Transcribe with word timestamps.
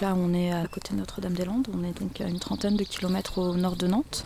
Là, 0.00 0.14
on 0.16 0.32
est 0.32 0.50
à 0.50 0.66
côté 0.66 0.94
de 0.94 0.98
Notre-Dame-des-Landes. 0.98 1.68
On 1.74 1.84
est 1.84 2.00
donc 2.00 2.22
à 2.22 2.28
une 2.28 2.38
trentaine 2.38 2.74
de 2.74 2.84
kilomètres 2.84 3.36
au 3.36 3.54
nord 3.54 3.76
de 3.76 3.86
Nantes. 3.86 4.24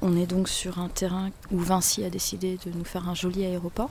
On 0.00 0.16
est 0.16 0.26
donc 0.26 0.48
sur 0.48 0.78
un 0.78 0.88
terrain 0.88 1.30
où 1.50 1.58
Vinci 1.58 2.04
a 2.04 2.10
décidé 2.10 2.58
de 2.64 2.70
nous 2.70 2.84
faire 2.84 3.08
un 3.08 3.14
joli 3.14 3.44
aéroport. 3.44 3.90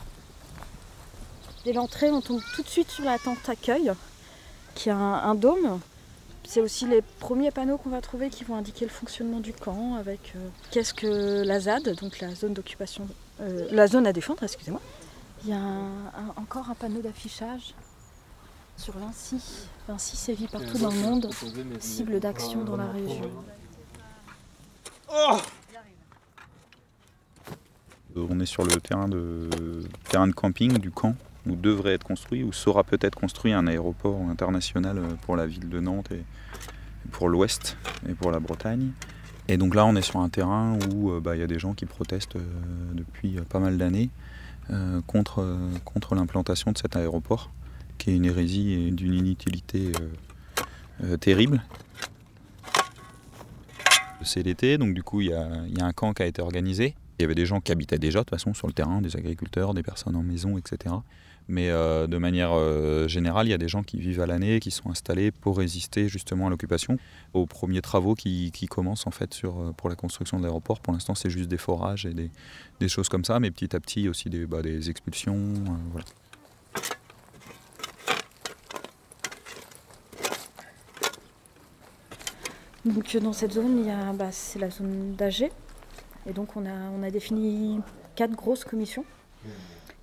Dès 1.65 1.73
l'entrée, 1.73 2.11
on 2.11 2.21
tombe 2.21 2.41
tout 2.53 2.61
de 2.61 2.67
suite 2.67 2.91
sur 2.91 3.03
la 3.03 3.17
tente 3.17 3.49
accueil, 3.49 3.91
qui 4.75 4.91
a 4.91 4.95
un, 4.95 5.33
dôme. 5.33 5.79
C'est 6.43 6.61
aussi 6.61 6.85
les 6.85 7.01
premiers 7.01 7.49
panneaux 7.49 7.79
qu'on 7.79 7.89
va 7.89 8.01
trouver 8.01 8.29
qui 8.29 8.43
vont 8.43 8.55
indiquer 8.55 8.85
le 8.85 8.91
fonctionnement 8.91 9.39
du 9.39 9.51
camp, 9.51 9.95
avec 9.95 10.33
euh, 10.35 10.47
qu'est-ce 10.69 10.93
que 10.93 11.43
la 11.43 11.59
ZAD, 11.59 11.95
donc 11.95 12.19
la 12.19 12.35
zone 12.35 12.53
d'occupation, 12.53 13.07
euh, 13.41 13.67
la 13.71 13.87
zone 13.87 14.05
à 14.05 14.13
défendre, 14.13 14.43
excusez-moi. 14.43 14.79
Il 15.43 15.49
y 15.49 15.53
a 15.53 15.59
encore 16.35 16.69
un 16.69 16.75
panneau 16.75 17.01
d'affichage 17.01 17.73
sur 18.77 18.95
Vinci. 18.99 19.41
Vinci 19.87 20.17
sévit 20.17 20.47
partout 20.47 20.77
dans 20.77 20.91
le 20.91 20.99
monde, 20.99 21.31
cible 21.79 22.19
d'action 22.19 22.63
dans 22.63 22.77
la 22.77 22.91
région. 22.91 23.31
Euh, 28.15 28.27
on 28.29 28.39
est 28.39 28.45
sur 28.45 28.63
le 28.63 28.75
terrain 28.75 29.07
de, 29.07 29.49
terrain 30.09 30.27
de 30.27 30.33
camping 30.33 30.77
du 30.77 30.91
camp 30.91 31.15
où 31.47 31.55
devrait 31.55 31.93
être 31.93 32.03
construit, 32.03 32.43
où 32.43 32.51
sera 32.51 32.83
peut-être 32.83 33.15
construit 33.15 33.53
un 33.53 33.67
aéroport 33.67 34.19
international 34.29 34.97
euh, 34.97 35.07
pour 35.21 35.35
la 35.35 35.47
ville 35.47 35.69
de 35.69 35.79
Nantes 35.79 36.11
et 36.11 36.23
pour 37.11 37.29
l'Ouest 37.29 37.77
et 38.09 38.13
pour 38.13 38.31
la 38.31 38.39
Bretagne. 38.39 38.91
Et 39.47 39.57
donc 39.57 39.75
là, 39.75 39.85
on 39.85 39.95
est 39.95 40.01
sur 40.01 40.19
un 40.19 40.29
terrain 40.29 40.77
où 40.91 41.11
euh, 41.11 41.19
bah, 41.19 41.35
il 41.35 41.39
y 41.39 41.43
a 41.43 41.47
des 41.47 41.59
gens 41.59 41.73
qui 41.73 41.85
protestent 41.85 42.37
depuis 42.93 43.37
pas 43.49 43.59
mal 43.59 43.77
d'années 43.77 44.09
contre, 45.05 45.45
contre 45.83 46.15
l'implantation 46.15 46.71
de 46.71 46.77
cet 46.79 46.95
aéroport 46.95 47.51
qui 47.97 48.11
est 48.11 48.15
une 48.15 48.25
hérésie 48.25 48.73
et 48.73 48.91
d'une 48.91 49.13
inutilité 49.13 49.91
euh, 49.99 50.63
euh, 51.03 51.17
terrible. 51.17 51.63
C'est 54.23 54.43
l'été, 54.43 54.77
donc 54.77 54.93
du 54.93 55.03
coup 55.03 55.21
il 55.21 55.27
y, 55.27 55.33
a, 55.33 55.85
un 55.85 55.91
camp 55.91 56.13
qui 56.13 56.23
a 56.23 56.25
été 56.25 56.41
organisé. 56.41 56.95
Il 57.19 57.21
y 57.21 57.25
avait 57.25 57.35
des 57.35 57.45
gens 57.45 57.61
qui 57.61 57.71
habitaient 57.71 57.99
déjà 57.99 58.19
de 58.19 58.23
toute 58.23 58.31
façon 58.31 58.53
sur 58.53 58.67
le 58.67 58.73
terrain, 58.73 59.01
des 59.01 59.15
agriculteurs, 59.15 59.73
des 59.73 59.83
personnes 59.83 60.15
en 60.15 60.23
maison, 60.23 60.57
etc. 60.57 60.95
Mais 61.47 61.69
euh, 61.69 62.07
de 62.07 62.17
manière 62.17 62.53
générale, 63.07 63.47
il 63.47 63.51
y 63.51 63.53
a 63.53 63.57
des 63.57 63.67
gens 63.67 63.83
qui 63.83 63.99
vivent 63.99 64.21
à 64.21 64.25
l'année, 64.25 64.59
qui 64.59 64.71
sont 64.71 64.89
installés 64.89 65.31
pour 65.31 65.57
résister 65.57 66.09
justement 66.09 66.47
à 66.47 66.49
l'occupation. 66.49 66.97
Aux 67.33 67.45
premiers 67.45 67.81
travaux 67.81 68.15
qui, 68.15 68.51
commencent 68.69 69.05
en 69.05 69.11
fait 69.11 69.33
sur, 69.33 69.73
pour 69.77 69.89
la 69.89 69.95
construction 69.95 70.37
de 70.37 70.43
l'aéroport, 70.43 70.79
pour 70.79 70.93
l'instant 70.93 71.13
c'est 71.13 71.29
juste 71.29 71.49
des 71.49 71.57
forages 71.57 72.05
et 72.05 72.13
des, 72.13 72.87
choses 72.87 73.09
comme 73.09 73.23
ça, 73.23 73.39
mais 73.39 73.51
petit 73.51 73.75
à 73.75 73.79
petit 73.79 74.09
aussi 74.09 74.29
des, 74.29 74.45
bah, 74.45 74.61
expulsions. 74.63 75.35
Donc 82.85 83.17
dans 83.17 83.33
cette 83.33 83.53
zone, 83.53 83.83
bah, 84.15 84.31
c'est 84.31 84.59
la 84.59 84.69
zone 84.69 85.15
d'AG. 85.15 85.49
Et 86.27 86.33
donc 86.33 86.55
on 86.55 86.65
a, 86.65 86.89
on 86.97 87.01
a 87.03 87.09
défini 87.09 87.79
quatre 88.15 88.35
grosses 88.35 88.63
commissions. 88.63 89.05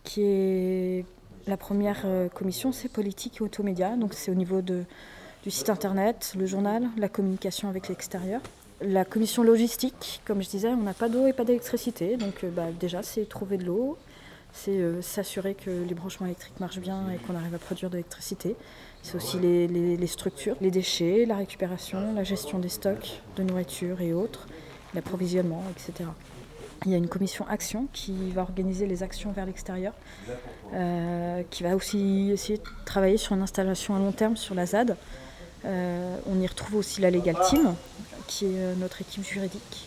Qui 0.04 0.22
est 0.22 1.04
la 1.46 1.56
première 1.56 2.02
euh, 2.04 2.28
commission, 2.28 2.72
c'est 2.72 2.88
politique 2.88 3.38
et 3.40 3.42
automédia. 3.42 3.96
Donc 3.96 4.14
c'est 4.14 4.30
au 4.30 4.34
niveau 4.34 4.60
du 4.62 4.84
site 5.48 5.70
internet, 5.70 6.34
le 6.38 6.46
journal, 6.46 6.88
la 6.96 7.08
communication 7.08 7.68
avec 7.68 7.88
l'extérieur. 7.88 8.40
La 8.80 9.04
commission 9.04 9.42
logistique, 9.42 10.20
comme 10.24 10.42
je 10.42 10.48
disais, 10.48 10.68
on 10.68 10.82
n'a 10.82 10.94
pas 10.94 11.08
d'eau 11.08 11.26
et 11.26 11.32
pas 11.32 11.44
d'électricité. 11.44 12.16
Donc 12.16 12.44
euh, 12.44 12.50
bah, 12.50 12.66
déjà, 12.78 13.02
c'est 13.02 13.28
trouver 13.28 13.58
de 13.58 13.64
l'eau, 13.64 13.96
c'est 14.52 14.72
euh, 14.72 15.00
s'assurer 15.02 15.54
que 15.54 15.70
les 15.70 15.94
branchements 15.94 16.26
électriques 16.26 16.58
marchent 16.60 16.80
bien 16.80 17.08
et 17.10 17.18
qu'on 17.18 17.34
arrive 17.34 17.54
à 17.54 17.58
produire 17.58 17.90
de 17.90 17.96
l'électricité. 17.96 18.56
C'est 19.02 19.16
aussi 19.16 19.38
les, 19.40 20.06
structures, 20.06 20.56
les 20.60 20.70
déchets, 20.70 21.26
la 21.26 21.36
récupération, 21.36 22.14
la 22.14 22.22
gestion 22.22 22.60
des 22.60 22.68
stocks 22.68 23.20
de 23.36 23.42
nourriture 23.42 24.00
et 24.00 24.12
autres, 24.12 24.46
l'approvisionnement, 24.94 25.64
etc. 25.72 26.08
Il 26.84 26.90
y 26.90 26.94
a 26.94 26.98
une 26.98 27.08
commission 27.08 27.46
action 27.48 27.86
qui 27.92 28.30
va 28.30 28.42
organiser 28.42 28.86
les 28.86 29.02
actions 29.02 29.30
vers 29.30 29.46
l'extérieur, 29.46 29.92
euh, 30.74 31.42
qui 31.50 31.62
va 31.62 31.76
aussi 31.76 32.30
essayer 32.32 32.58
de 32.58 32.64
travailler 32.84 33.16
sur 33.16 33.34
une 33.34 33.42
installation 33.42 33.94
à 33.94 33.98
long 33.98 34.12
terme 34.12 34.36
sur 34.36 34.54
la 34.54 34.66
ZAD. 34.66 34.96
Euh, 35.64 36.16
on 36.26 36.40
y 36.40 36.46
retrouve 36.46 36.76
aussi 36.76 37.00
la 37.00 37.10
Legal 37.10 37.36
Team, 37.48 37.74
qui 38.26 38.46
est 38.46 38.58
euh, 38.58 38.74
notre 38.74 39.00
équipe 39.00 39.24
juridique, 39.24 39.86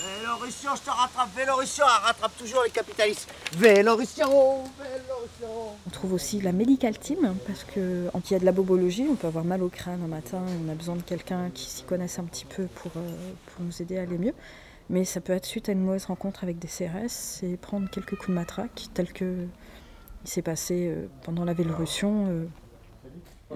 Vélorussion, 0.00 0.70
je 0.76 0.82
te 0.82 0.90
rattrape. 0.90 1.28
Vélorussion, 1.36 1.84
rattrape 1.84 2.36
toujours 2.38 2.62
les 2.64 2.70
capitalistes. 2.70 3.28
Vélorussion, 3.52 4.64
Vélorussion. 4.78 5.76
On 5.86 5.90
trouve 5.90 6.14
aussi 6.14 6.40
la 6.40 6.52
medical 6.52 6.98
team, 6.98 7.36
parce 7.46 7.64
que 7.64 8.08
quand 8.12 8.32
a 8.32 8.38
de 8.38 8.44
la 8.44 8.52
bobologie, 8.52 9.06
on 9.10 9.16
peut 9.16 9.26
avoir 9.26 9.44
mal 9.44 9.62
au 9.62 9.68
crâne 9.68 10.02
un 10.02 10.08
matin, 10.08 10.42
on 10.64 10.70
a 10.70 10.74
besoin 10.74 10.96
de 10.96 11.02
quelqu'un 11.02 11.50
qui 11.52 11.64
s'y 11.64 11.82
connaisse 11.82 12.18
un 12.18 12.24
petit 12.24 12.46
peu 12.46 12.66
pour, 12.76 12.92
euh, 12.96 13.00
nous 13.58 13.82
aider 13.82 13.98
à 13.98 14.02
aller 14.02 14.16
mieux. 14.16 14.34
Mais 14.88 15.04
ça 15.04 15.20
peut 15.20 15.34
être 15.34 15.44
suite 15.44 15.68
à 15.68 15.72
une 15.72 15.84
mauvaise 15.84 16.06
rencontre 16.06 16.44
avec 16.44 16.58
des 16.58 16.68
CRS 16.68 17.42
et 17.42 17.56
prendre 17.56 17.88
quelques 17.90 18.16
coups 18.16 18.28
de 18.28 18.34
matraque, 18.34 18.88
tel 18.94 19.12
que 19.12 19.46
il 20.24 20.30
s'est 20.30 20.42
passé 20.42 20.88
euh, 20.88 21.06
pendant 21.24 21.44
la 21.44 21.52
Vélorussion. 21.52 22.46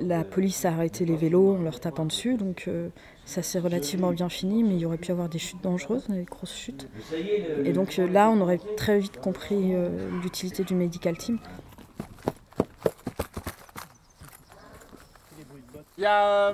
La 0.00 0.24
police 0.24 0.64
a 0.64 0.70
arrêté 0.70 1.04
les 1.04 1.14
vélos 1.14 1.54
en 1.54 1.62
leur 1.62 1.78
tapant 1.78 2.04
dessus, 2.04 2.36
donc 2.36 2.64
euh, 2.66 2.88
ça 3.24 3.42
s'est 3.42 3.60
relativement 3.60 4.10
bien 4.10 4.28
fini, 4.28 4.64
mais 4.64 4.74
il 4.74 4.80
y 4.80 4.86
aurait 4.86 4.98
pu 4.98 5.08
y 5.08 5.12
avoir 5.12 5.28
des 5.28 5.38
chutes 5.38 5.62
dangereuses, 5.62 6.08
des 6.08 6.24
grosses 6.24 6.56
chutes. 6.56 6.88
Et 7.64 7.72
donc 7.72 7.98
euh, 7.98 8.08
là, 8.08 8.28
on 8.28 8.40
aurait 8.40 8.58
très 8.76 8.98
vite 8.98 9.20
compris 9.20 9.74
euh, 9.74 10.10
l'utilité 10.20 10.64
du 10.64 10.74
medical 10.74 11.16
team. 11.16 11.38
Il 15.96 16.02
y 16.02 16.06
a 16.06 16.52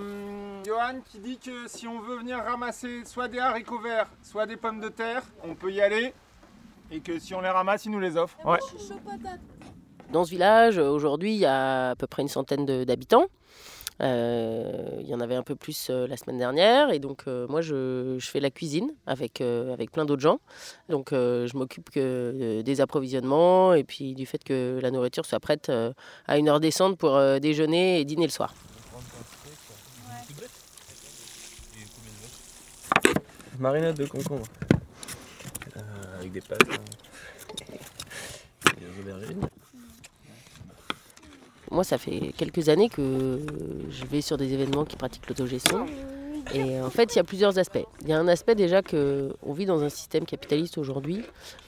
Johan 0.67 1.01
qui 1.11 1.19
dit 1.19 1.39
que 1.39 1.67
si 1.67 1.89
on 1.89 1.99
veut 2.01 2.19
venir 2.19 2.37
ramasser 2.39 3.07
soit 3.07 3.29
des 3.29 3.39
haricots 3.39 3.81
verts, 3.81 4.11
soit 4.23 4.45
des 4.45 4.59
pommes 4.59 4.81
de 4.81 4.89
terre, 4.89 5.23
on 5.45 5.55
peut 5.55 5.73
y 5.73 5.81
aller. 5.81 6.13
Et 6.91 7.01
que 7.01 7.19
si 7.19 7.35
on 7.35 7.41
les 7.41 7.49
ramasse, 7.49 7.87
il 7.87 7.93
nous 7.93 8.01
les 8.01 8.19
offre. 8.19 8.37
Ouais. 8.45 8.59
Dans 10.13 10.25
ce 10.25 10.31
village, 10.31 10.79
aujourd'hui, 10.79 11.35
il 11.35 11.39
y 11.39 11.47
a 11.47 11.91
à 11.91 11.97
peu 11.97 12.09
près 12.09 12.23
une 12.23 12.29
centaine 12.29 12.67
d'habitants. 12.85 13.27
Euh, 14.03 14.97
il 15.01 15.07
y 15.07 15.15
en 15.15 15.21
avait 15.21 15.35
un 15.35 15.43
peu 15.43 15.55
plus 15.55 15.89
euh, 15.91 16.07
la 16.09 16.17
semaine 16.17 16.39
dernière. 16.39 16.91
Et 16.91 16.99
donc, 16.99 17.25
euh, 17.27 17.47
moi, 17.49 17.61
je, 17.61 18.19
fais 18.21 18.41
la 18.41 18.51
cuisine 18.51 18.91
avec, 19.07 19.41
avec 19.41 19.93
plein 19.93 20.05
d'autres 20.05 20.23
gens. 20.23 20.41
Donc, 20.89 21.11
je 21.13 21.57
m'occupe 21.57 21.91
des 21.95 22.81
approvisionnements 22.81 23.75
et 23.75 23.85
puis 23.85 24.15
du 24.15 24.27
fait 24.27 24.43
que 24.43 24.79
la 24.83 24.91
nourriture 24.91 25.27
soit 25.27 25.41
prête 25.41 25.71
à 26.27 26.39
une 26.39 26.49
heure 26.49 26.61
descente 26.61 26.99
pour 26.99 27.21
déjeuner 27.41 28.01
et 28.01 28.05
dîner 28.05 28.25
le 28.25 28.33
soir. 28.33 28.55
Marinade 33.59 33.97
de 33.97 34.07
concombre. 34.07 34.47
avec 36.19 36.33
des 36.33 36.41
pâtes. 36.41 36.59
Hein. 36.71 37.63
des 38.79 39.01
aubergines. 39.01 39.49
Moi, 41.71 41.85
ça 41.85 41.99
fait 41.99 42.33
quelques 42.37 42.69
années 42.69 42.89
que 42.89 43.39
je 43.91 44.05
vais 44.05 44.21
sur 44.21 44.37
des 44.37 44.53
événements 44.53 44.85
qui 44.85 44.97
pratiquent 44.97 45.29
l'autogestion. 45.29 45.87
Et 46.53 46.81
en 46.81 46.91
fait, 46.91 47.15
il 47.15 47.17
y 47.17 47.21
a 47.21 47.25
plusieurs 47.25 47.59
aspects. 47.59 47.85
Il 48.03 48.09
y 48.09 48.13
a 48.13 48.19
un 48.19 48.27
aspect 48.27 48.57
déjà 48.57 48.83
qu'on 48.83 49.53
vit 49.53 49.67
dans 49.67 49.83
un 49.83 49.89
système 49.89 50.25
capitaliste 50.25 50.79
aujourd'hui 50.79 51.23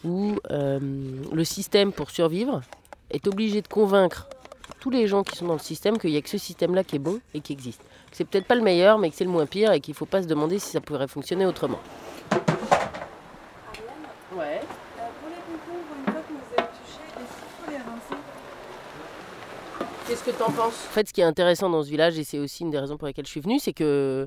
où 0.05 0.35
euh, 0.51 0.81
le 1.33 1.45
système, 1.45 1.93
pour 1.93 2.11
survivre, 2.11 2.63
est 3.11 3.27
obligé 3.29 3.63
de 3.63 3.69
convaincre 3.69 4.29
tous 4.81 4.91
les 4.91 5.07
gens 5.07 5.23
qui 5.23 5.37
sont 5.37 5.47
dans 5.47 5.53
le 5.53 5.61
système 5.61 5.99
qu'il 5.99 6.11
n'y 6.11 6.17
a 6.17 6.23
que 6.23 6.29
ce 6.29 6.39
système-là 6.39 6.83
qui 6.83 6.97
est 6.97 6.99
bon 6.99 7.21
et 7.35 7.41
qui 7.41 7.53
existe. 7.53 7.81
Que 8.11 8.17
c'est 8.17 8.25
peut-être 8.25 8.47
pas 8.47 8.57
le 8.57 8.63
meilleur, 8.63 8.99
mais 8.99 9.11
que 9.11 9.17
c'est 9.17 9.25
le 9.25 9.31
moins 9.31 9.47
pire 9.47 9.71
et 9.73 9.81
qu'il 9.81 9.93
ne 9.93 9.97
faut 9.97 10.07
pas 10.07 10.23
se 10.23 10.27
demander 10.27 10.59
si 10.59 10.71
ça 10.71 10.81
pourrait 10.81 11.07
fonctionner 11.07 11.47
autrement. 11.47 11.79
Qu'est-ce 20.07 20.25
que 20.25 20.31
tu 20.31 20.43
en 20.43 20.51
penses? 20.51 20.87
En 20.89 20.93
fait, 20.93 21.09
ce 21.09 21.13
qui 21.13 21.21
est 21.21 21.25
intéressant 21.25 21.71
dans 21.71 21.83
ce 21.83 21.89
village, 21.89 22.19
et 22.19 22.25
c'est 22.25 22.39
aussi 22.39 22.63
une 22.63 22.71
des 22.71 22.79
raisons 22.79 22.97
pour 22.97 23.07
lesquelles 23.07 23.27
je 23.27 23.31
suis 23.31 23.41
venue, 23.41 23.59
c'est 23.59 23.73
que 23.73 24.27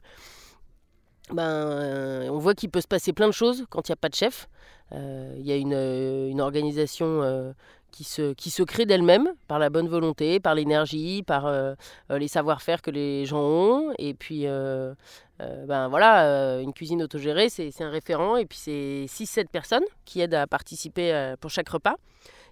ben, 1.32 2.30
on 2.30 2.38
voit 2.38 2.54
qu'il 2.54 2.70
peut 2.70 2.82
se 2.82 2.88
passer 2.88 3.14
plein 3.14 3.28
de 3.28 3.34
choses 3.34 3.66
quand 3.70 3.88
il 3.88 3.92
n'y 3.92 3.94
a 3.94 3.98
pas 3.98 4.10
de 4.10 4.16
chef. 4.16 4.48
Euh, 4.92 5.34
il 5.38 5.46
y 5.46 5.52
a 5.52 5.56
une, 5.56 6.40
organisation 6.40 7.24
euh, 7.24 7.52
qui 7.92 8.04
se, 8.04 8.34
qui 8.34 8.52
se 8.52 8.62
crée 8.62 8.86
d'elle-même 8.86 9.30
par 9.48 9.58
la 9.58 9.70
bonne 9.70 9.88
volonté, 9.88 10.40
par 10.40 10.54
l'énergie, 10.54 11.24
par 11.24 11.46
euh, 11.46 11.74
euh, 12.12 12.20
les 12.20 12.28
savoir-faire 12.28 12.82
que 12.82 12.92
les 12.92 13.26
gens 13.26 13.42
ont. 13.42 13.94
Et 13.98 14.14
puis, 14.14 14.48
euh, 14.48 14.94
euh, 15.42 15.66
ben 15.66 15.88
voilà, 15.88 16.26
euh, 16.26 16.62
une 16.62 16.74
cuisine 16.74 17.02
autogérée, 17.02 17.50
c'est 17.50 17.82
un 17.82 17.90
référent. 17.90 18.38
Et 18.38 18.46
puis, 18.46 18.58
c'est 18.58 19.06
6-7 19.08 19.48
personnes 19.48 19.84
qui 20.06 20.22
aident 20.22 20.34
à 20.36 20.48
participer 20.48 21.14
euh, 21.14 21.36
pour 21.40 21.52
chaque 21.52 21.70
repas 21.70 21.96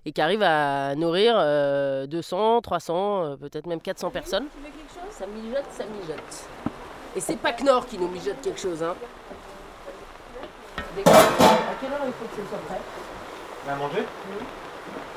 et 0.05 0.11
qui 0.11 0.21
arrivent 0.21 0.44
à 0.44 0.95
nourrir 0.95 1.35
euh, 1.38 2.05
200, 2.07 2.61
300, 2.61 3.23
euh, 3.23 3.35
peut-être 3.38 3.67
même 3.67 3.81
400 3.81 4.09
personnes. 4.09 4.45
Tu 4.53 4.59
veux 4.59 4.65
quelque 4.65 4.94
chose? 4.94 5.17
Ça 5.17 5.25
mijote, 5.27 5.65
ça 5.71 5.83
mijote. 5.85 6.45
Et 7.15 7.19
c'est 7.21 7.38
pas 7.38 7.53
Knorr 7.53 7.85
qui 7.88 7.97
nous 7.97 8.07
mijote 8.07 8.41
quelque 8.41 8.59
chose. 8.59 8.83
Hein. 8.83 8.95
À 10.77 11.01
quelle 11.79 11.91
heure 11.91 12.00
il 12.05 12.13
faut 12.13 12.25
que 12.25 12.41
ce 12.41 12.50
soit 12.50 12.59
prêt? 12.67 12.81
À 13.69 13.75
manger 13.75 14.05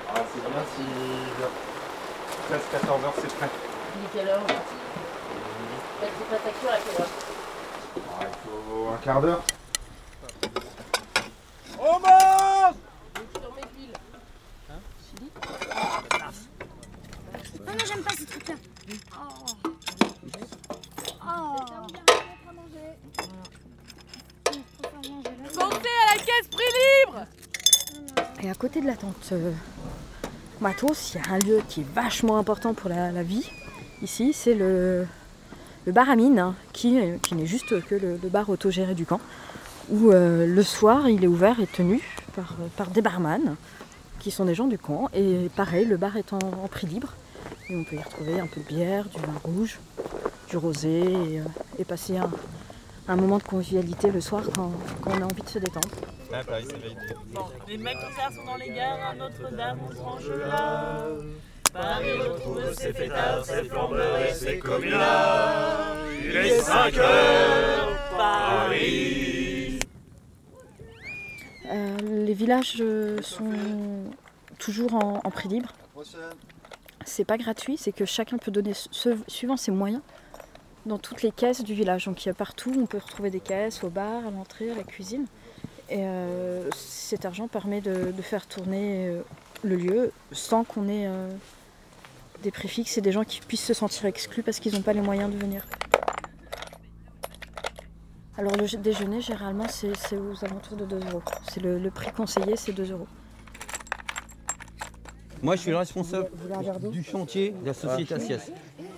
Ah, 0.08 0.20
c'est 0.32 0.40
bien 0.40 0.64
si 0.76 0.84
13 2.48 2.60
14 2.80 3.04
heures 3.04 3.14
c'est 3.20 3.34
prêt. 3.34 3.48
Il 3.98 4.04
est 4.04 4.08
quelle 4.20 4.28
heure? 4.28 4.42
Faites 6.00 6.10
la 6.30 6.38
facture 6.38 6.70
à 6.70 6.76
quelle 6.76 7.00
heure? 7.00 7.10
Ah, 7.96 8.22
il 8.22 8.48
faut 8.48 8.88
un 8.88 8.96
quart 8.98 9.20
d'heure. 9.20 9.42
Mange 11.78 12.74
Sur 13.32 13.54
mes 13.54 13.62
piles. 13.74 13.92
Ah 17.66 17.72
non, 17.72 17.84
j'aime 17.86 18.02
pas 18.02 18.14
ces 18.16 18.26
trucs-là. 18.26 18.54
Oh. 19.14 19.46
Oh. 21.26 21.56
Et 28.43 28.50
à 28.50 28.55
côté 28.55 28.81
de 28.81 28.87
la 28.87 28.94
tente 28.97 29.31
euh, 29.32 29.53
matos, 30.61 31.14
il 31.14 31.19
y 31.19 31.20
a 31.20 31.32
un 31.35 31.38
lieu 31.38 31.61
qui 31.69 31.81
est 31.81 31.94
vachement 31.94 32.37
important 32.38 32.75
pour 32.75 32.88
la, 32.91 33.11
la 33.11 33.23
vie. 33.23 33.49
Ici, 34.03 34.32
c'est 34.32 34.55
le, 34.55 35.06
bar 35.87 36.11
à 36.11 36.17
mine, 36.17 36.38
hein, 36.38 36.55
qui, 36.73 36.97
est- 36.99 37.20
qui 37.23 37.35
n'est 37.35 37.47
juste 37.47 37.81
que 37.87 37.94
le, 37.94 38.17
bar 38.29 38.49
autogéré 38.50 38.94
du 38.94 39.06
camp, 39.06 39.20
où 39.88 40.11
euh, 40.11 40.47
le 40.47 40.62
soir, 40.62 41.08
il 41.08 41.25
est 41.25 41.29
ouvert 41.29 41.61
et 41.61 41.67
tenu 41.67 42.00
par, 42.76 42.91
des 42.91 43.03
barman, 43.03 43.56
qui 44.19 44.31
sont 44.31 44.44
des 44.44 44.55
gens 44.55 44.67
du 44.67 44.79
camp. 44.79 45.08
Et 45.14 45.49
pareil, 45.56 45.87
le 45.87 45.97
bar 45.97 46.17
est 46.17 46.32
en, 46.32 46.69
prix 46.70 46.87
libre. 46.87 47.14
Et 47.70 47.76
on 47.76 47.85
peut 47.85 47.97
y 47.97 48.03
retrouver 48.03 48.38
un 48.38 48.47
peu 48.47 48.61
de 48.61 48.67
bière, 48.67 49.06
du 49.06 49.20
vin 49.20 49.41
rouge, 49.44 49.79
du 50.49 50.56
rosé, 50.56 51.00
et, 51.00 51.41
euh, 51.41 51.44
et 51.79 51.85
passer 51.85 52.17
un, 52.17 52.31
un 53.08 53.17
moment 53.17 53.38
de 53.38 53.43
convivialité 53.44 54.11
le 54.11 54.20
soir 54.20 54.43
quand, 54.55 54.73
quand 55.03 55.11
on 55.19 55.23
a 55.23 55.26
envie 55.26 55.43
de 55.43 55.49
se 55.49 55.58
détendre. 55.58 55.88
Les 57.69 57.79
mecs 57.79 57.94
concerts 57.97 58.32
sont 58.35 58.44
dans 58.44 58.56
les 58.56 58.70
gares 58.70 59.11
à 59.11 59.14
Notre-Dame, 59.14 59.79
on 59.88 59.94
franche 59.94 60.29
là. 60.29 61.06
Paris 61.73 62.12
retrouve 62.19 62.73
ses 62.75 62.93
fêtards, 62.93 63.44
ses 63.44 63.64
flambeurs 63.64 64.19
et 64.20 64.32
ses 64.32 64.58
communards. 64.58 65.97
Il 66.25 66.37
est 66.37 66.58
5 66.61 66.97
heures, 66.99 67.99
Paris. 68.17 69.79
Euh, 71.70 71.97
les 72.25 72.32
villages 72.35 72.76
euh, 72.81 73.20
sont 73.23 73.50
toujours 74.58 74.94
en, 74.94 75.20
en 75.23 75.31
prix 75.31 75.49
libre. 75.49 75.73
C'est 77.05 77.25
pas 77.25 77.37
gratuit, 77.37 77.76
c'est 77.76 77.93
que 77.93 78.05
chacun 78.05 78.38
peut 78.38 78.50
donner 78.50 78.73
ce- 78.75 79.17
suivant 79.29 79.56
ses 79.56 79.70
moyens 79.70 80.00
dans 80.86 80.98
toutes 80.98 81.22
les 81.22 81.32
caisses 81.32 81.62
du 81.62 81.74
village. 81.74 82.06
Donc 82.06 82.24
il 82.24 82.28
y 82.28 82.30
a 82.30 82.34
partout, 82.34 82.72
on 82.78 82.86
peut 82.86 82.98
retrouver 82.98 83.30
des 83.30 83.40
caisses 83.40 83.84
au 83.84 83.90
bar, 83.90 84.26
à 84.26 84.30
l'entrée, 84.30 84.70
à 84.70 84.74
la 84.74 84.84
cuisine. 84.84 85.26
Et 85.90 85.98
euh, 86.00 86.68
cet 86.74 87.24
argent 87.24 87.48
permet 87.48 87.80
de, 87.80 88.10
de 88.10 88.22
faire 88.22 88.46
tourner 88.46 89.08
euh, 89.08 89.22
le 89.62 89.76
lieu 89.76 90.12
sans 90.32 90.64
qu'on 90.64 90.88
ait 90.88 91.06
euh, 91.06 91.28
des 92.42 92.50
prix 92.50 92.68
fixes 92.68 92.98
et 92.98 93.00
des 93.00 93.12
gens 93.12 93.24
qui 93.24 93.40
puissent 93.40 93.64
se 93.64 93.74
sentir 93.74 94.06
exclus 94.06 94.42
parce 94.42 94.58
qu'ils 94.58 94.74
n'ont 94.74 94.82
pas 94.82 94.92
les 94.92 95.00
moyens 95.00 95.30
de 95.30 95.36
venir. 95.36 95.64
Alors 98.38 98.52
le 98.56 98.66
déjeuner, 98.78 99.20
généralement, 99.20 99.66
c'est 99.68 99.96
c'est 99.96 100.16
aux 100.16 100.44
alentours 100.44 100.76
de 100.76 100.84
2 100.84 100.96
euros. 101.10 101.22
C'est 101.50 101.60
le, 101.60 101.78
le 101.78 101.90
prix 101.90 102.12
conseillé, 102.12 102.56
c'est 102.56 102.72
2 102.72 102.92
euros. 102.92 103.06
Moi, 105.42 105.56
je 105.56 105.62
suis 105.62 105.70
le 105.70 105.76
responsable 105.76 106.30
du 106.90 107.02
chantier 107.02 107.54
de 107.62 107.66
la 107.66 107.74
société 107.74 108.14
Assias, 108.14 108.50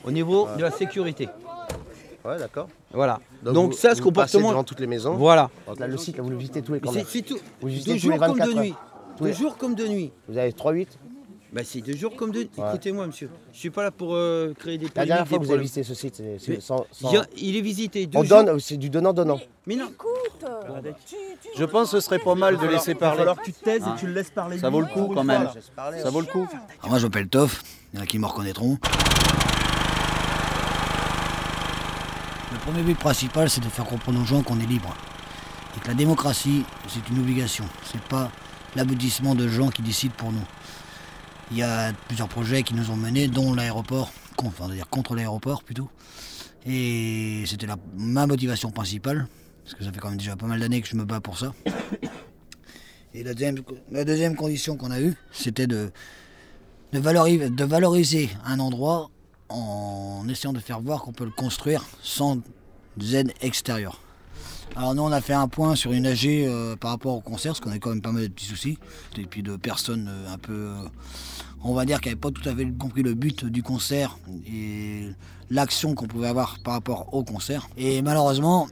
au 0.04 0.10
niveau 0.10 0.48
de 0.56 0.62
la 0.62 0.70
sécurité. 0.70 1.28
Ouais, 2.28 2.38
d'accord. 2.38 2.68
Voilà. 2.92 3.20
Donc, 3.42 3.74
ça, 3.74 3.92
ce 3.94 3.98
vous 4.00 4.04
comportement. 4.08 4.50
devant 4.50 4.64
toutes 4.64 4.80
les 4.80 4.86
maisons. 4.86 5.14
Voilà. 5.14 5.50
Donc 5.66 5.78
là, 5.78 5.86
le 5.86 5.96
site, 5.96 6.16
là, 6.18 6.22
vous 6.22 6.30
le 6.30 6.36
visitez 6.36 6.62
tous 6.62 6.74
les 6.74 6.80
C'est 7.06 7.22
tout. 7.22 7.38
Vous 7.60 7.68
visitez 7.68 7.94
De 7.94 8.00
tous 8.00 8.10
les 8.10 8.18
comme 8.18 8.36
24 8.38 8.48
de 8.54 8.60
nuit. 8.60 8.74
Tous 9.16 9.24
De 9.24 9.28
les- 9.30 9.34
jour 9.34 9.56
comme 9.56 9.74
de 9.74 9.86
nuit. 9.86 10.12
Vous 10.28 10.36
avez 10.36 10.52
3-8 10.52 10.86
Bah, 11.52 11.62
c'est 11.64 11.80
de 11.80 11.96
jour 11.96 12.14
comme 12.14 12.30
de 12.30 12.40
nuit. 12.40 12.50
Ouais. 12.58 12.68
Écoutez-moi, 12.68 13.06
monsieur. 13.06 13.30
Je 13.54 13.58
suis 13.58 13.70
pas 13.70 13.82
là 13.82 13.90
pour 13.90 14.14
euh, 14.14 14.52
créer 14.58 14.76
des 14.76 14.88
La 14.94 15.06
dernière 15.06 15.26
fois 15.26 15.38
que 15.38 15.44
vous 15.44 15.50
avez 15.52 15.62
visité 15.62 15.82
ce 15.82 15.94
site, 15.94 16.22
sans- 16.60 16.84
sans- 16.92 17.10
Il, 17.10 17.14
y 17.14 17.16
a- 17.16 17.26
il 17.38 17.56
est 17.56 17.60
visité 17.62 18.06
deux 18.06 18.18
On 18.18 18.22
jours. 18.24 18.44
donne, 18.44 18.60
c'est 18.60 18.76
du 18.76 18.90
donnant-donnant. 18.90 19.40
Mais 19.66 19.76
non. 19.76 19.90
Je 21.56 21.64
pense 21.64 21.90
que 21.90 21.98
ce 21.98 22.04
serait 22.04 22.18
pas 22.18 22.34
mal 22.34 22.58
de 22.58 22.66
laisser 22.66 22.94
parler. 22.94 23.22
Alors 23.22 23.40
tu 23.42 23.52
te 23.54 23.64
taises 23.64 23.82
et 23.82 23.98
tu 23.98 24.06
le 24.06 24.12
laisses 24.12 24.30
parler. 24.30 24.58
Ça 24.58 24.68
vaut 24.68 24.80
le 24.80 24.86
coup 24.86 25.10
quand 25.14 25.24
même. 25.24 25.48
Ça 26.02 26.10
vaut 26.10 26.20
le 26.20 26.26
coup. 26.26 26.46
Alors 26.80 26.90
moi 26.90 26.98
je 26.98 27.06
m'appelle 27.06 27.28
Toff, 27.28 27.62
il 27.92 27.96
y 27.96 28.00
en 28.00 28.02
a 28.02 28.06
qui 28.06 28.18
me 28.18 28.26
reconnaîtront. 28.26 28.76
Le 32.50 32.58
premier 32.58 32.82
but 32.82 32.98
principal 32.98 33.50
c'est 33.50 33.60
de 33.60 33.68
faire 33.68 33.84
comprendre 33.84 34.20
aux 34.20 34.24
gens 34.24 34.42
qu'on 34.42 34.58
est 34.60 34.66
libre. 34.66 34.94
Et 35.76 35.80
que 35.80 35.88
la 35.88 35.94
démocratie 35.94 36.64
c'est 36.88 37.08
une 37.10 37.18
obligation, 37.20 37.64
c'est 37.84 38.02
pas 38.02 38.30
l'aboutissement 38.76 39.34
de 39.34 39.48
gens 39.48 39.68
qui 39.70 39.82
décident 39.82 40.14
pour 40.16 40.32
nous. 40.32 40.44
Il 41.50 41.56
y 41.56 41.62
a 41.62 41.92
plusieurs 42.06 42.28
projets 42.28 42.62
qui 42.62 42.74
nous 42.74 42.90
ont 42.90 42.96
menés, 42.96 43.28
dont 43.28 43.54
l'aéroport, 43.54 44.12
enfin 44.38 44.68
dire 44.68 44.88
contre 44.88 45.14
l'aéroport 45.14 45.62
plutôt. 45.62 45.88
Et 46.66 47.44
c'était 47.46 47.66
ma 47.96 48.26
motivation 48.26 48.70
principale, 48.70 49.26
parce 49.64 49.74
que 49.74 49.84
ça 49.84 49.92
fait 49.92 49.98
quand 49.98 50.10
même 50.10 50.18
déjà 50.18 50.36
pas 50.36 50.46
mal 50.46 50.60
d'années 50.60 50.82
que 50.82 50.88
je 50.88 50.96
me 50.96 51.04
bats 51.04 51.20
pour 51.20 51.38
ça. 51.38 51.54
Et 53.14 53.22
la 53.24 53.32
deuxième, 53.32 54.36
condition 54.36 54.76
qu'on 54.76 54.90
a 54.90 55.00
eue, 55.00 55.14
c'était 55.32 55.66
de 55.66 55.90
valoriser 56.92 58.28
un 58.44 58.60
endroit 58.60 59.10
en 59.48 60.26
essayant 60.28 60.52
de 60.52 60.60
faire 60.60 60.80
voir 60.80 61.02
qu'on 61.02 61.12
peut 61.12 61.24
le 61.24 61.30
construire 61.30 61.84
sans 62.02 62.38
aide 63.12 63.32
extérieure. 63.40 64.00
Alors 64.76 64.94
nous 64.94 65.02
on 65.02 65.12
a 65.12 65.20
fait 65.20 65.32
un 65.32 65.48
point 65.48 65.74
sur 65.74 65.92
une 65.92 66.06
AG 66.06 66.26
euh, 66.26 66.76
par 66.76 66.90
rapport 66.90 67.14
au 67.14 67.20
concert, 67.20 67.52
parce 67.52 67.60
qu'on 67.60 67.70
a 67.70 67.78
quand 67.78 67.90
même 67.90 68.02
pas 68.02 68.12
mal 68.12 68.22
de 68.22 68.28
petits 68.28 68.46
soucis, 68.46 68.78
et 69.16 69.24
puis 69.24 69.42
de 69.42 69.56
personnes 69.56 70.08
euh, 70.08 70.32
un 70.32 70.38
peu, 70.38 70.52
euh, 70.52 70.82
on 71.62 71.74
va 71.74 71.84
dire, 71.84 72.00
qui 72.00 72.08
n'avaient 72.08 72.20
pas 72.20 72.30
tout 72.30 72.46
à 72.48 72.54
fait 72.54 72.66
compris 72.78 73.02
le 73.02 73.14
but 73.14 73.44
du 73.44 73.62
concert 73.62 74.18
et 74.46 75.08
l'action 75.50 75.94
qu'on 75.94 76.06
pouvait 76.06 76.28
avoir 76.28 76.58
par 76.62 76.74
rapport 76.74 77.12
au 77.12 77.24
concert. 77.24 77.68
Et 77.76 78.02
malheureusement, 78.02 78.68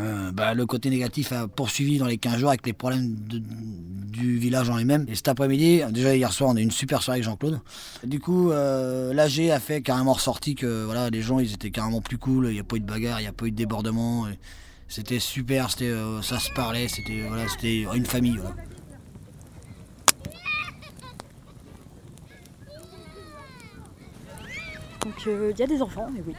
euh, 0.00 0.32
bah, 0.32 0.54
le 0.54 0.66
côté 0.66 0.90
négatif 0.90 1.32
a 1.32 1.48
poursuivi 1.48 1.98
dans 1.98 2.06
les 2.06 2.18
15 2.18 2.38
jours 2.38 2.48
avec 2.50 2.66
les 2.66 2.72
problèmes 2.72 3.14
du 3.14 4.38
village 4.38 4.70
en 4.70 4.76
lui-même. 4.76 5.06
Et 5.08 5.14
cet 5.14 5.28
après-midi, 5.28 5.82
déjà 5.90 6.14
hier 6.14 6.32
soir, 6.32 6.50
on 6.50 6.56
a 6.56 6.60
eu 6.60 6.62
une 6.62 6.70
super 6.70 7.02
soirée 7.02 7.18
avec 7.18 7.24
Jean-Claude. 7.24 7.60
Du 8.04 8.20
coup, 8.20 8.50
euh, 8.50 9.12
l'AG 9.14 9.50
a 9.50 9.60
fait 9.60 9.82
carrément 9.82 10.12
ressorti 10.12 10.54
que 10.54 10.84
voilà, 10.84 11.10
les 11.10 11.22
gens 11.22 11.38
ils 11.38 11.52
étaient 11.54 11.70
carrément 11.70 12.00
plus 12.00 12.18
cool, 12.18 12.46
il 12.48 12.54
n'y 12.54 12.60
a 12.60 12.64
pas 12.64 12.76
eu 12.76 12.80
de 12.80 12.86
bagarre, 12.86 13.20
il 13.20 13.24
n'y 13.24 13.28
a 13.28 13.32
pas 13.32 13.46
eu 13.46 13.50
de 13.50 13.56
débordement. 13.56 14.26
C'était 14.88 15.20
super, 15.20 15.68
euh, 15.80 16.20
ça 16.20 16.38
se 16.38 16.50
parlait, 16.50 16.86
c'était 16.86 17.22
voilà, 17.26 17.48
c'était 17.48 17.86
une 17.94 18.04
famille. 18.04 18.38
Donc 25.00 25.14
il 25.26 25.58
y 25.58 25.62
a 25.62 25.66
des 25.66 25.80
enfants, 25.80 26.08
mais 26.12 26.22
oui. 26.26 26.34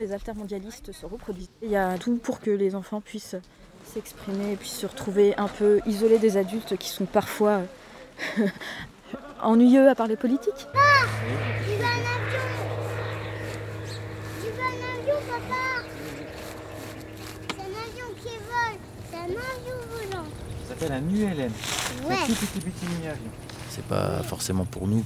Les 0.00 0.12
altermondialistes 0.12 0.92
se 0.92 1.06
reproduisent. 1.06 1.50
Il 1.62 1.70
y 1.70 1.76
a 1.76 1.96
tout 1.98 2.16
pour 2.16 2.40
que 2.40 2.50
les 2.50 2.74
enfants 2.74 3.00
puissent 3.00 3.36
s'exprimer 3.92 4.52
et 4.52 4.56
puissent 4.56 4.78
se 4.78 4.86
retrouver 4.86 5.36
un 5.36 5.48
peu 5.48 5.80
isolés 5.86 6.18
des 6.18 6.36
adultes 6.36 6.76
qui 6.76 6.88
sont 6.88 7.04
parfois 7.04 7.62
euh, 8.38 8.46
ennuyeux 9.42 9.88
à 9.88 9.94
parler 9.94 10.16
politique. 10.16 10.52
Tu 10.56 10.66
veux 10.66 11.84
un 11.84 12.00
avion 12.16 12.44
Tu 14.40 14.46
veux 14.46 14.62
un 14.62 14.80
avion, 14.94 15.18
papa 15.28 15.64
C'est 17.50 17.60
un 17.60 17.64
avion 17.64 18.06
qui 18.22 18.28
vole. 18.28 18.78
C'est 19.10 19.16
un 19.16 19.22
avion 19.24 19.78
volant. 19.90 20.24
Ça 20.66 20.70
s'appelle 20.70 20.92
un 20.92 21.08
ULM. 21.08 21.52
Ouais. 22.08 22.14
Un 22.14 22.26
tout 22.26 22.34
petit 22.34 22.60
petit 22.60 22.86
mini 22.86 23.08
avion. 23.08 23.30
C'est 23.70 23.84
pas 23.84 24.22
forcément 24.22 24.64
pour 24.64 24.86
nous 24.86 25.02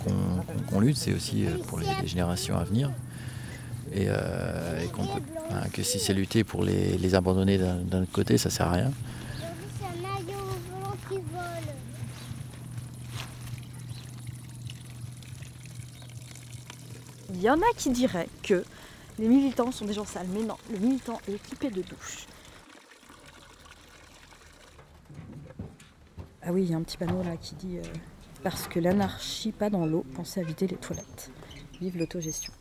qu'on 0.70 0.80
lutte, 0.80 0.98
c'est 0.98 1.14
aussi 1.14 1.46
euh, 1.46 1.56
pour 1.68 1.78
les, 1.78 1.86
les 2.02 2.06
générations 2.06 2.58
à 2.58 2.64
venir. 2.64 2.90
Et, 3.92 4.06
euh, 4.08 4.82
et 4.82 4.88
peut, 4.88 5.02
hein, 5.50 5.62
que 5.72 5.82
si 5.82 5.98
c'est 5.98 6.12
lutter 6.12 6.44
pour 6.44 6.64
les, 6.64 6.98
les 6.98 7.14
abandonner 7.14 7.58
d'un 7.58 8.02
autre 8.02 8.12
côté, 8.12 8.38
ça 8.38 8.50
sert 8.50 8.66
à 8.66 8.72
rien. 8.72 8.92
Il 17.34 17.42
y 17.42 17.50
en 17.50 17.58
a 17.58 17.74
qui 17.76 17.90
diraient 17.90 18.28
que 18.42 18.64
les 19.18 19.28
militants 19.28 19.70
sont 19.70 19.84
des 19.84 19.92
gens 19.92 20.04
sales, 20.04 20.26
mais 20.32 20.42
non, 20.42 20.56
le 20.72 20.78
militant 20.78 21.20
est 21.28 21.34
équipé 21.34 21.70
de 21.70 21.82
douches. 21.82 22.26
Ah 26.42 26.52
oui, 26.52 26.62
il 26.64 26.70
y 26.70 26.74
a 26.74 26.76
un 26.76 26.82
petit 26.82 26.96
panneau 26.96 27.22
là 27.22 27.36
qui 27.36 27.54
dit 27.54 27.78
euh, 27.78 27.82
Parce 28.42 28.68
que 28.68 28.80
l'anarchie 28.80 29.52
pas 29.52 29.70
dans 29.70 29.86
l'eau, 29.86 30.04
pensez 30.14 30.40
à 30.40 30.42
vider 30.42 30.66
les 30.66 30.76
toilettes. 30.76 31.30
Vive 31.80 31.98
l'autogestion. 31.98 32.52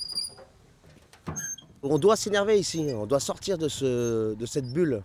On 1.84 1.98
doit 1.98 2.16
s'énerver 2.16 2.60
ici, 2.60 2.88
on 2.94 3.06
doit 3.06 3.20
sortir 3.20 3.58
de, 3.58 3.68
ce, 3.68 4.36
cette 4.46 4.72
bulle, 4.72 5.04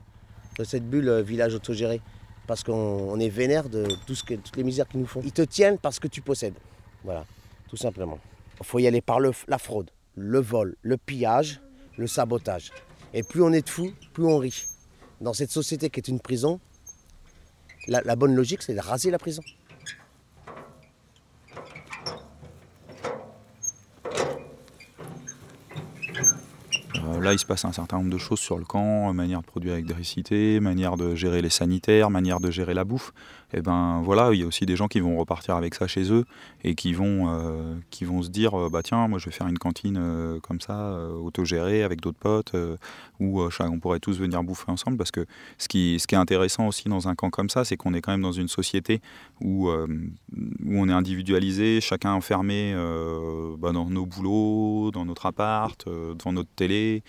de 0.58 0.64
cette 0.64 0.88
bulle 0.88 1.08
euh, 1.08 1.22
village 1.22 1.54
autogéré. 1.54 2.00
Parce 2.46 2.64
qu'on 2.64 2.72
on 2.72 3.20
est 3.20 3.28
vénère 3.28 3.68
de 3.68 3.86
toutes 4.06 4.56
les 4.56 4.64
misères 4.64 4.88
qu'ils 4.88 5.00
nous 5.00 5.06
font. 5.06 5.20
Ils 5.24 5.32
te 5.32 5.42
tiennent 5.42 5.78
parce 5.78 6.00
que 6.00 6.08
tu 6.08 6.20
possèdes. 6.20 6.56
Voilà, 7.04 7.24
tout 7.68 7.76
simplement. 7.76 8.18
Il 8.60 8.66
faut 8.66 8.78
y 8.80 8.86
aller 8.86 9.00
par 9.00 9.20
la 9.20 9.58
fraude, 9.58 9.90
le 10.16 10.40
vol, 10.40 10.76
le 10.82 10.96
pillage, 10.96 11.60
le 11.96 12.06
sabotage. 12.06 12.72
Et 13.14 13.22
plus 13.22 13.42
on 13.42 13.52
est 13.52 13.62
de 13.62 13.68
fous, 13.68 13.92
plus 14.12 14.24
on 14.24 14.38
rit. 14.38 14.66
Dans 15.20 15.32
cette 15.32 15.52
société 15.52 15.88
qui 15.88 16.00
est 16.00 16.08
une 16.08 16.18
prison, 16.18 16.58
la 17.86 18.16
bonne 18.16 18.34
logique, 18.34 18.62
c'est 18.62 18.74
de 18.74 18.80
raser 18.80 19.10
la 19.10 19.18
prison. 19.18 19.42
Là, 27.22 27.32
il 27.32 27.38
se 27.38 27.46
passe 27.46 27.64
un 27.64 27.72
certain 27.72 27.98
nombre 27.98 28.10
de 28.10 28.18
choses 28.18 28.40
sur 28.40 28.58
le 28.58 28.64
camp, 28.64 29.08
euh, 29.08 29.12
manière 29.12 29.40
de 29.40 29.46
produire 29.46 29.74
l'électricité, 29.74 30.60
manière 30.60 30.96
de 30.96 31.14
gérer 31.14 31.40
les 31.40 31.50
sanitaires, 31.50 32.10
manière 32.10 32.40
de 32.40 32.50
gérer 32.50 32.74
la 32.74 32.84
bouffe. 32.84 33.12
Et 33.54 33.60
ben 33.60 34.00
voilà, 34.02 34.30
il 34.32 34.40
y 34.40 34.42
a 34.42 34.46
aussi 34.46 34.64
des 34.64 34.76
gens 34.76 34.88
qui 34.88 35.00
vont 35.00 35.18
repartir 35.18 35.56
avec 35.56 35.74
ça 35.74 35.86
chez 35.86 36.10
eux 36.10 36.24
et 36.64 36.74
qui 36.74 36.94
vont, 36.94 37.28
euh, 37.28 37.74
qui 37.90 38.04
vont 38.04 38.22
se 38.22 38.30
dire 38.30 38.58
euh, 38.58 38.70
bah 38.70 38.82
tiens, 38.82 39.08
moi 39.08 39.18
je 39.18 39.26
vais 39.26 39.32
faire 39.32 39.46
une 39.46 39.58
cantine 39.58 39.98
euh, 40.00 40.40
comme 40.40 40.60
ça, 40.60 40.98
autogérée 41.22 41.82
avec 41.82 42.00
d'autres 42.00 42.18
potes, 42.18 42.52
où 43.20 43.42
on 43.42 43.78
pourrait 43.78 44.00
tous 44.00 44.18
venir 44.18 44.42
bouffer 44.42 44.70
ensemble. 44.70 44.96
Parce 44.96 45.10
que 45.10 45.26
ce 45.58 45.68
qui, 45.68 45.98
ce 46.00 46.06
qui 46.06 46.14
est 46.14 46.18
intéressant 46.18 46.66
aussi 46.66 46.88
dans 46.88 47.08
un 47.08 47.14
camp 47.14 47.30
comme 47.30 47.50
ça, 47.50 47.64
c'est 47.64 47.76
qu'on 47.76 47.94
est 47.94 48.00
quand 48.00 48.12
même 48.12 48.22
dans 48.22 48.32
une 48.32 48.48
société 48.48 49.00
où, 49.40 49.68
où 49.68 49.74
on 50.66 50.88
est 50.88 50.92
individualisé, 50.92 51.80
chacun 51.80 52.12
enfermé 52.12 52.74
bah, 53.58 53.72
dans 53.72 53.88
nos 53.88 54.06
boulots, 54.06 54.90
dans 54.92 55.04
notre 55.04 55.26
appart, 55.26 55.86
devant 55.86 56.32
notre 56.32 56.50
télé, 56.56 57.02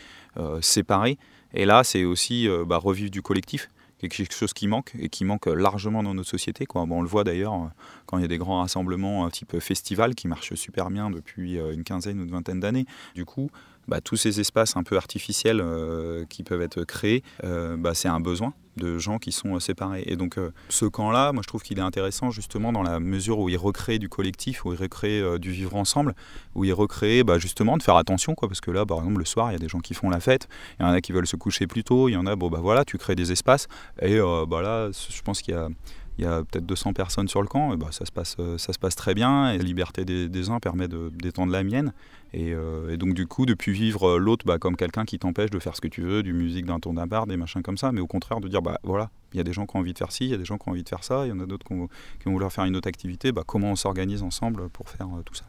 séparés. 0.61 1.17
Et 1.53 1.65
là, 1.65 1.83
c'est 1.83 2.03
aussi 2.03 2.47
bah, 2.67 2.77
revivre 2.77 3.11
du 3.11 3.21
collectif, 3.21 3.69
quelque 4.09 4.33
chose 4.33 4.53
qui 4.53 4.67
manque 4.67 4.93
et 4.99 5.09
qui 5.09 5.25
manque 5.25 5.47
largement 5.47 6.03
dans 6.03 6.13
notre 6.13 6.29
société. 6.29 6.65
Quoi. 6.65 6.85
On 6.89 7.01
le 7.01 7.07
voit 7.07 7.23
d'ailleurs 7.23 7.53
euh, 7.53 7.67
quand 8.05 8.17
il 8.17 8.21
y 8.21 8.25
a 8.25 8.27
des 8.27 8.37
grands 8.37 8.61
rassemblements 8.61 9.25
euh, 9.25 9.29
type 9.29 9.59
festival 9.59 10.15
qui 10.15 10.27
marchent 10.27 10.53
super 10.55 10.89
bien 10.89 11.09
depuis 11.09 11.57
euh, 11.57 11.73
une 11.73 11.83
quinzaine 11.83 12.19
ou 12.19 12.23
une 12.23 12.31
vingtaine 12.31 12.59
d'années. 12.59 12.85
Du 13.15 13.25
coup, 13.25 13.49
bah, 13.87 14.01
tous 14.01 14.15
ces 14.15 14.39
espaces 14.39 14.75
un 14.77 14.83
peu 14.83 14.97
artificiels 14.97 15.61
euh, 15.61 16.25
qui 16.29 16.43
peuvent 16.43 16.61
être 16.61 16.83
créés, 16.83 17.23
euh, 17.43 17.75
bah, 17.77 17.93
c'est 17.93 18.07
un 18.07 18.19
besoin 18.19 18.53
de 18.77 18.97
gens 18.97 19.19
qui 19.19 19.31
sont 19.31 19.55
euh, 19.55 19.59
séparés. 19.59 20.03
Et 20.07 20.15
donc 20.15 20.37
ce 20.69 20.85
camp-là, 20.85 21.31
moi 21.31 21.43
je 21.43 21.47
trouve 21.47 21.61
qu'il 21.61 21.77
est 21.77 21.83
intéressant 21.83 22.31
justement 22.31 22.71
dans 22.71 22.81
la 22.81 22.99
mesure 22.99 23.39
où 23.39 23.49
il 23.49 23.57
recrée 23.57 23.99
du 23.99 24.09
collectif, 24.09 24.65
où 24.65 24.73
il 24.73 24.79
recrée 24.79 25.21
du 25.39 25.51
vivre 25.51 25.75
ensemble, 25.75 26.15
où 26.55 26.65
il 26.65 26.73
recrée 26.73 27.23
bah, 27.23 27.37
justement 27.37 27.77
de 27.77 27.83
faire 27.83 27.97
attention, 27.97 28.35
parce 28.35 28.61
que 28.61 28.71
là, 28.71 28.85
par 28.85 28.99
exemple, 28.99 29.19
le 29.19 29.25
soir, 29.25 29.51
il 29.51 29.53
y 29.53 29.57
a 29.57 29.59
des 29.59 29.69
gens 29.69 29.79
qui 29.79 29.93
font 29.93 30.09
la 30.09 30.19
fête, 30.19 30.47
il 30.79 30.85
y 30.85 30.89
en 30.89 30.91
a 30.91 31.01
qui 31.01 31.11
veulent 31.11 31.27
se 31.27 31.35
coucher 31.35 31.67
plus 31.67 31.83
tôt, 31.83 32.09
il 32.09 32.13
y 32.13 32.17
en 32.17 32.25
a, 32.25 32.35
bon 32.35 32.49
bah 32.49 32.59
voilà, 32.61 32.85
tu 32.85 32.97
crées 32.97 33.15
des 33.15 33.31
espaces, 33.31 33.67
et 34.01 34.17
là, 34.17 34.89
je 34.91 35.21
pense 35.21 35.41
qu'il 35.41 35.53
y 35.53 35.57
a 35.57 35.69
il 36.17 36.25
y 36.25 36.27
a 36.27 36.43
peut-être 36.43 36.65
200 36.65 36.93
personnes 36.93 37.27
sur 37.27 37.41
le 37.41 37.47
camp, 37.47 37.75
bah, 37.75 37.87
ça, 37.91 38.05
se 38.05 38.11
passe, 38.11 38.35
euh, 38.39 38.57
ça 38.57 38.71
se 38.71 38.79
passe 38.79 38.95
très 38.95 39.13
bien, 39.13 39.55
la 39.57 39.63
liberté 39.63 40.05
des, 40.05 40.49
uns 40.49 40.59
permet 40.59 40.87
d'étendre 40.87 41.51
la 41.51 41.63
mienne. 41.63 41.93
Et, 42.33 42.53
euh, 42.53 42.91
et 42.91 42.97
donc 42.97 43.13
du 43.13 43.27
coup, 43.27 43.45
de 43.45 43.53
plus 43.53 43.73
vivre 43.73 44.11
euh, 44.11 44.17
l'autre 44.17 44.45
bah, 44.45 44.57
comme 44.57 44.75
quelqu'un 44.75 45.05
qui 45.05 45.19
t'empêche 45.19 45.49
de 45.49 45.59
faire 45.59 45.75
ce 45.75 45.81
que 45.81 45.87
tu 45.87 46.01
veux, 46.01 46.23
du 46.23 46.33
musique 46.33 46.65
d'un 46.65 46.79
tour 46.79 46.93
d'un 46.93 47.07
bar, 47.07 47.27
des 47.27 47.37
machins 47.37 47.61
comme 47.61 47.77
ça, 47.77 47.91
mais 47.91 48.01
au 48.01 48.07
contraire 48.07 48.39
de 48.41 48.47
dire, 48.47 48.61
bah 48.61 48.79
voilà, 48.83 49.09
il 49.33 49.37
y 49.37 49.39
a 49.39 49.43
des 49.43 49.53
gens 49.53 49.65
qui 49.65 49.75
ont 49.75 49.79
envie 49.79 49.93
de 49.93 49.97
faire 49.97 50.11
ci, 50.11 50.25
il 50.25 50.31
y 50.31 50.33
a 50.33 50.37
des 50.37 50.45
gens 50.45 50.57
qui 50.57 50.67
ont 50.67 50.71
envie 50.71 50.83
de 50.83 50.89
faire 50.89 51.03
ça, 51.03 51.25
il 51.25 51.29
y 51.29 51.31
en 51.31 51.39
a 51.39 51.45
d'autres 51.45 51.65
qui, 51.65 51.73
ont- 51.73 51.87
qui 52.19 52.25
vont 52.25 52.31
vouloir 52.33 52.51
faire 52.51 52.65
une 52.65 52.75
autre 52.75 52.87
activité, 52.87 53.31
comment 53.45 53.71
on 53.71 53.75
s'organise 53.75 54.23
ensemble 54.23 54.69
pour 54.69 54.89
faire 54.89 55.07
tout 55.25 55.35
ça? 55.35 55.45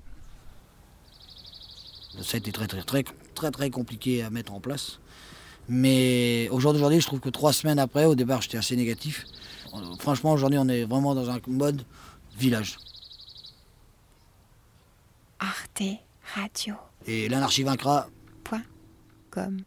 Ça 2.22 2.36
a 2.36 2.38
été 2.38 2.52
très 2.52 2.66
très 2.68 2.82
très 2.82 3.04
très 3.34 3.50
très 3.50 3.70
compliqué 3.70 4.22
à 4.22 4.30
mettre 4.30 4.52
en 4.54 4.60
place. 4.60 5.00
Mais 5.68 6.48
au 6.50 6.60
jour 6.60 6.72
d'aujourd'hui, 6.72 7.00
je 7.00 7.06
trouve 7.06 7.20
que 7.20 7.28
trois 7.30 7.52
semaines 7.52 7.78
après, 7.78 8.04
au 8.04 8.14
départ 8.14 8.40
j'étais 8.42 8.58
assez 8.58 8.76
négatif. 8.76 9.26
Euh, 9.74 9.78
Franchement, 9.98 10.32
aujourd'hui 10.32 10.58
on 10.58 10.68
est 10.68 10.84
vraiment 10.84 11.14
dans 11.14 11.30
un 11.30 11.40
mode 11.46 11.84
village. 12.36 12.78
Arte 15.38 15.82
Radio. 16.34 16.74
Et 17.06 17.28
l'anarchie 17.28 17.62
vaincra. 17.62 18.08
Comme. 19.30 19.62